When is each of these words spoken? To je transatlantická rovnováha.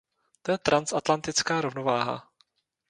To 0.41 0.51
je 0.51 0.57
transatlantická 0.67 1.55
rovnováha. 1.65 2.17